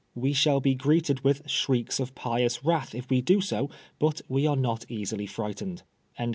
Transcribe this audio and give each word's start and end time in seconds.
We 0.15 0.33
shall 0.33 0.59
be 0.59 0.73
greeted 0.73 1.23
with 1.23 1.47
shrieks 1.47 1.99
of 1.99 2.15
pious 2.15 2.65
wrath 2.65 2.95
if 2.95 3.07
we 3.07 3.21
do 3.21 3.39
so, 3.39 3.69
but 3.99 4.19
we 4.27 4.47
are 4.47 4.55
not 4.57 4.83
easily 4.89 5.27
frightened." 5.27 5.83